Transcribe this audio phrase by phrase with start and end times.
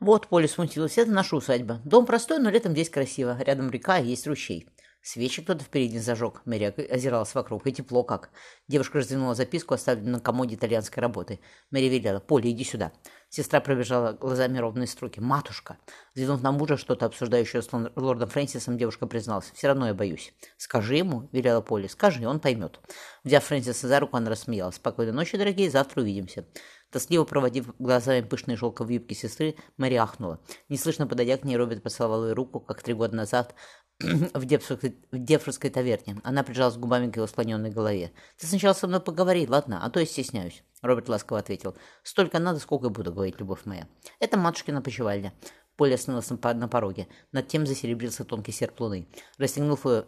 [0.00, 1.80] Вот, Поле смутилась, это наша усадьба.
[1.84, 3.36] Дом простой, но летом здесь красиво.
[3.40, 4.68] Рядом река есть ручей.
[5.02, 6.42] Свечи кто-то впереди зажег.
[6.44, 7.66] Мэри озиралась вокруг.
[7.66, 8.30] И тепло как.
[8.68, 11.40] Девушка развернула записку, оставленную на комоде итальянской работы.
[11.70, 12.20] Мэри велела.
[12.20, 12.92] «Поля, иди сюда».
[13.30, 15.18] Сестра пробежала глазами ровные строки.
[15.18, 15.78] «Матушка!»
[16.14, 19.50] Взглянув на мужа, что-то обсуждающее с лордом Фрэнсисом, девушка призналась.
[19.54, 20.32] «Все равно я боюсь».
[20.56, 21.86] «Скажи ему»,— велела Полли.
[21.86, 22.80] «Скажи, он поймет».
[23.24, 24.76] Взяв Фрэнсиса за руку, она рассмеялась.
[24.76, 26.46] «Спокойной ночи, дорогие, завтра увидимся».
[26.90, 30.40] Тоскливо проводив глазами пышные шелковые юбки сестры, Мэри ахнула.
[30.68, 33.54] Неслышно подойдя к ней, Роберт поцеловал ее руку, как три года назад
[34.00, 36.20] в Депфорской, в Депфорской таверне.
[36.24, 38.12] Она прижалась губами к его склоненной голове.
[38.38, 39.84] «Ты сначала со мной поговори, ладно?
[39.84, 40.62] А то я стесняюсь».
[40.80, 41.76] Роберт ласково ответил.
[42.02, 43.86] «Столько надо, сколько и буду говорить, любовь моя.
[44.18, 45.34] Это матушкина почевальня».
[45.76, 47.06] Поле остановился на пороге.
[47.30, 49.06] Над тем засеребрился тонкий серп луны.
[49.36, 50.06] Расстегнув ее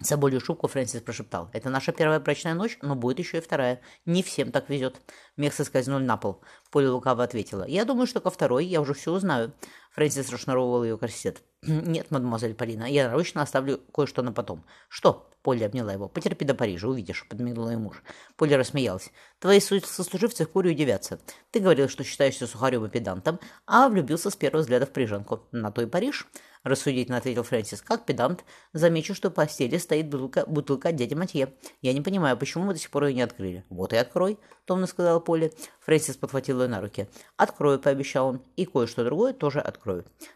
[0.00, 1.50] Соболью шубку Фрэнсис прошептал.
[1.52, 3.80] «Это наша первая брачная ночь, но будет еще и вторая.
[4.06, 5.00] Не всем так везет».
[5.36, 6.42] Мех соскользнули на пол.
[6.70, 7.64] Поле лукаво ответила.
[7.66, 9.52] «Я думаю, что ко второй я уже все узнаю».
[9.92, 11.42] Фрэнсис расшнуровывал ее корсет.
[11.62, 14.64] «Нет, мадемуазель Полина, я нарочно оставлю кое-что на потом».
[14.88, 16.08] «Что?»— Поля обняла его.
[16.08, 18.02] «Потерпи до Парижа, увидишь»,— подмигнула ей муж.
[18.36, 19.10] Поля рассмеялась.
[19.38, 21.20] «Твои сослуживцы в куре удивятся.
[21.50, 25.42] Ты говорил, что считаешься сухарем и педантом, а влюбился с первого взгляда в парижанку.
[25.52, 26.26] На то и Париж».—
[26.64, 27.82] рассудительно ответил Фрэнсис.
[27.82, 31.52] «Как педант, замечу, что в постели стоит бутылка, бутылка от дяди Матье.
[31.80, 34.86] Я не понимаю, почему вы до сих пор ее не открыли?» «Вот и открой»,— томно
[34.86, 35.52] сказала Полли.
[35.80, 37.08] Фрэнсис подхватил ее на руки.
[37.36, 39.81] «Открою»,— пообещал он,— «и кое-что другое тоже открою».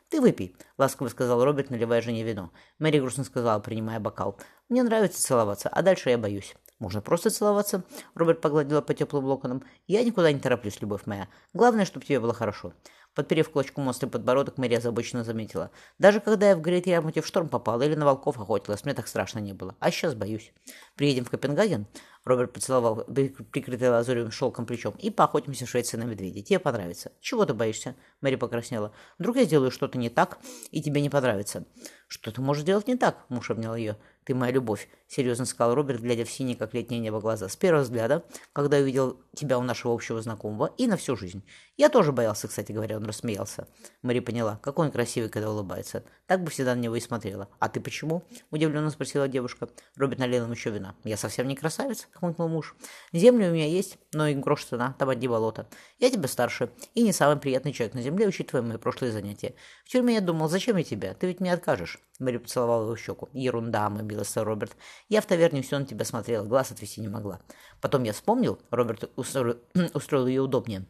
[0.08, 2.50] «Ты выпей»,— ласково сказал Роберт, наливая жене вино.
[2.78, 4.38] Мэри грустно сказала, принимая бокал.
[4.68, 6.54] «Мне нравится целоваться, а дальше я боюсь».
[6.78, 9.62] «Можно просто целоваться»,— Роберт погладила по теплым локонам.
[9.86, 11.28] «Я никуда не тороплюсь, любовь моя.
[11.54, 12.74] Главное, чтобы тебе было хорошо».
[13.16, 15.70] Подперев клочком острый подбородок, Мэри озабоченно заметила.
[15.98, 19.08] «Даже когда я в Грейт Ярмуте в шторм попала или на волков охотилась, мне так
[19.08, 19.74] страшно не было.
[19.80, 20.52] А сейчас боюсь.
[20.96, 21.86] Приедем в Копенгаген?»
[22.26, 24.94] Роберт поцеловал прикрытый лазурем шелком плечом.
[24.98, 26.42] «И поохотимся в Швеции на медведей.
[26.42, 27.10] Тебе понравится».
[27.22, 28.92] «Чего ты боишься?» Мэри покраснела.
[29.18, 30.36] «Вдруг я сделаю что-то не так,
[30.70, 31.64] и тебе не понравится».
[32.08, 33.96] «Что ты можешь делать не так?» Муж обнял ее.
[34.26, 37.48] «Ты моя любовь»,— серьезно сказал Роберт, глядя в синие, как летнее небо, глаза.
[37.48, 41.44] «С первого взгляда, когда я увидел тебя у нашего общего знакомого, и на всю жизнь.
[41.76, 43.68] Я тоже боялся, кстати говоря»,— он рассмеялся.
[44.02, 46.02] Мэри поняла, какой он красивый, когда улыбается.
[46.26, 47.48] Так бы всегда на него и смотрела.
[47.60, 49.68] «А ты почему?»— удивленно спросила девушка.
[49.94, 50.96] Роберт налил ему еще вина.
[51.04, 52.74] «Я совсем не красавец»,— хмыкнул муж.
[53.12, 55.68] «Земля у меня есть, но и грош цена, там одни болота.
[56.00, 59.54] Я тебя старше, и не самый приятный человек на земле, учитывая мои прошлые занятия.
[59.84, 61.14] В тюрьме я думал, зачем я тебя?
[61.14, 62.00] Ты ведь мне откажешь».
[62.18, 63.28] Мэри поцеловала его в щеку.
[63.32, 64.76] «Ерунда, мобиль обиделся Роберт.
[65.08, 67.40] «Я в таверне все на тебя смотрела, глаз отвести не могла.
[67.80, 69.58] Потом я вспомнил, Роберт устроил,
[69.94, 70.86] устроил ее удобнее,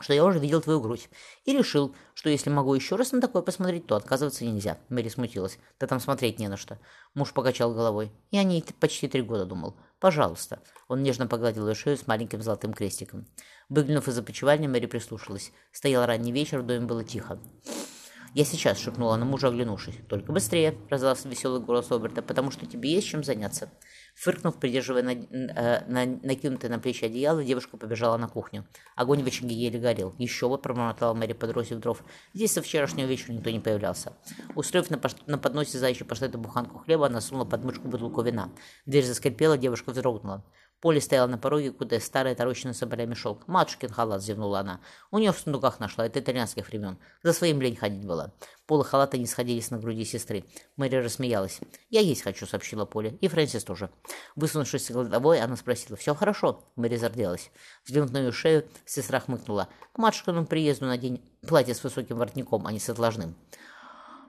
[0.00, 1.08] что я уже видел твою грудь,
[1.44, 4.78] и решил, что если могу еще раз на такое посмотреть, то отказываться нельзя».
[4.88, 5.58] Мэри смутилась.
[5.78, 6.78] «Да там смотреть не на что».
[7.14, 8.12] Муж покачал головой.
[8.30, 9.76] «Я о ней почти три года думал.
[10.00, 10.60] Пожалуйста».
[10.88, 13.26] Он нежно погладил ее шею с маленьким золотым крестиком.
[13.68, 15.52] Выглянув из опочивальни, Мэри прислушалась.
[15.72, 17.40] Стоял ранний вечер, в доме было тихо.
[18.36, 19.94] «Я сейчас»,— шепнула на мужа, оглянувшись.
[20.10, 23.70] «Только быстрее»,— раздался веселый голос Роберта, «потому что тебе есть чем заняться».
[24.14, 28.66] Фыркнув, придерживая на, э, на, накинутое на плечи одеяло, девушка побежала на кухню.
[28.94, 30.14] Огонь в очаге еле горел.
[30.18, 32.04] «Еще бы»,— пробормотала Мэри, подбросив дров.
[32.34, 34.12] «Здесь со вчерашнего вечера никто не появлялся».
[34.54, 38.50] Устроив на, на подносе заячий паштет и буханку хлеба, она сунула под мышку бутылку вина.
[38.84, 40.44] Дверь заскрипела, девушка вздрогнула.
[40.80, 43.48] Поле стояла на пороге, куда старая торочная соболями шелк.
[43.48, 44.80] «Матушкин халат»,— зевнула она.
[45.10, 46.98] «У нее в сундуках нашла, это итальянских времен.
[47.22, 48.32] За своим лень ходить была».
[48.66, 50.44] Полы халата не сходились на груди сестры.
[50.76, 51.60] Мэри рассмеялась.
[51.88, 53.16] «Я есть хочу»,— сообщила Поле.
[53.22, 53.90] «И Фрэнсис тоже».
[54.34, 55.96] Высунувшись головой, она спросила.
[55.96, 57.50] «Все хорошо?» Мэри зарделась.
[57.84, 59.68] Взглянув на ее шею, сестра хмыкнула.
[59.94, 63.34] «К матушкиному приезду надень платье с высоким воротником, а не с отложным».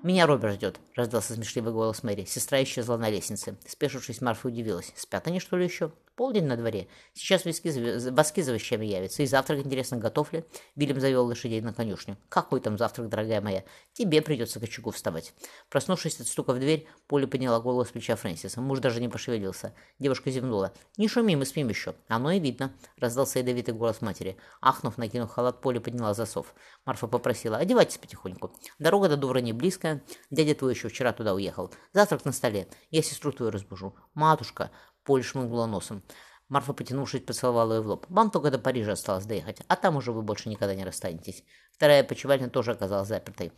[0.01, 2.23] «Меня Роберт ждет»,— раздался смешливый голос Мэри.
[2.25, 3.57] Сестра исчезла на лестнице.
[3.67, 4.93] Спешившись, Марфа удивилась.
[4.95, 6.87] «Спят они, что ли, еще?» Полдень на дворе.
[7.13, 9.21] Сейчас воски за вещами явятся.
[9.21, 10.43] И завтрак, интересно, готов ли?
[10.75, 12.17] Вильям завел лошадей на конюшню.
[12.27, 13.63] Какой там завтрак, дорогая моя?
[13.93, 15.35] Тебе придется к очагу вставать.
[15.69, 18.59] Проснувшись от стука в дверь, Поля подняла голову с плеча Фрэнсиса.
[18.61, 19.75] Муж даже не пошевелился.
[19.99, 20.73] Девушка зевнула.
[20.97, 21.93] «Не шуми, мы спим еще».
[22.07, 24.37] «Оно и видно»,— раздался ядовитый голос матери.
[24.59, 26.55] Ахнув, накинув халат, Поля подняла засов.
[26.83, 27.57] Марфа попросила.
[27.57, 28.51] «Одевайтесь потихоньку.
[28.79, 30.01] Дорога до Дувра не близкая.
[30.31, 31.71] Дядя твой еще вчера туда уехал.
[31.93, 32.67] Завтрак на столе.
[32.89, 33.95] Я сестру твою разбужу».
[34.15, 34.71] «Матушка»,
[35.07, 36.03] Поль шмыгнула носом.
[36.49, 38.05] Марфа, потянувшись, поцеловала ее в лоб.
[38.09, 41.45] «Вам только до Парижа осталось доехать, а там уже вы больше никогда не расстанетесь».
[41.71, 43.53] Вторая почевальня тоже оказалась запертой.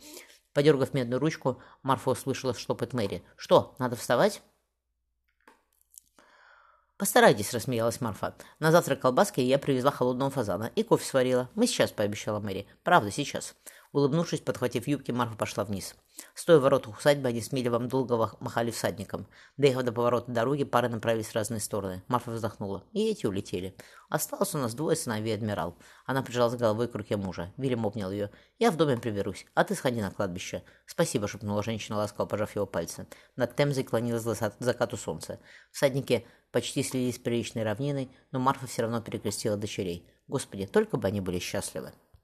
[0.52, 3.24] Подергав медную ручку, Марфа услышала штопот Мэри.
[3.34, 4.42] «Что, надо вставать?»
[6.96, 8.36] «Постарайтесь»,— рассмеялась Марфа.
[8.60, 11.50] «На завтрак колбаски я привезла холодного фазана и кофе сварила.
[11.56, 12.68] Мы сейчас»,— пообещала Мэри.
[12.84, 13.56] «Правда, сейчас».
[13.92, 15.96] Улыбнувшись, подхватив юбки, Марфа пошла вниз.
[16.34, 19.26] Стоя в воротах усадьбы, они с Милевым долго махали всадникам.
[19.56, 22.04] Доехав до поворота дороги, пары направились в разные стороны.
[22.06, 22.84] Марфа вздохнула.
[22.92, 23.74] И эти улетели.
[24.08, 25.76] Осталось у нас двое сыновей адмирал.
[26.06, 27.52] Она прижалась головой к руке мужа.
[27.56, 28.30] Вильям обнял ее.
[28.60, 30.62] «Я в доме приберусь, а ты сходи на кладбище».
[30.86, 33.08] «Спасибо»,— шепнула женщина, ласково пожав его пальцы.
[33.34, 35.40] Над Темзой клонилось к закату солнца.
[35.72, 40.08] Всадники почти слились с приличной равниной, но Марфа все равно перекрестила дочерей.
[40.28, 41.92] Господи, только бы они были счастливы.